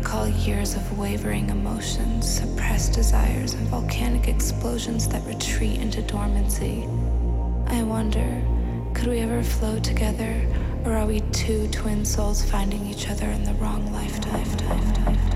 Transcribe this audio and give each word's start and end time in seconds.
recall 0.00 0.26
years 0.26 0.76
of 0.76 0.98
wavering 0.98 1.50
emotions, 1.50 2.26
suppressed 2.26 2.94
desires, 2.94 3.52
and 3.52 3.68
volcanic 3.68 4.28
explosions 4.28 5.06
that 5.06 5.22
retreat 5.26 5.78
into 5.78 6.00
dormancy, 6.00 6.84
I 7.66 7.82
wonder 7.82 8.42
could 8.94 9.08
we 9.08 9.18
ever 9.18 9.42
flow 9.42 9.78
together, 9.78 10.34
or 10.86 10.94
are 10.94 11.04
we 11.04 11.20
two 11.32 11.68
twin 11.68 12.06
souls 12.06 12.42
finding 12.42 12.86
each 12.86 13.10
other 13.10 13.26
in 13.26 13.44
the 13.44 13.52
wrong 13.54 13.92
lifetime? 13.92 14.42
lifetime. 14.42 15.29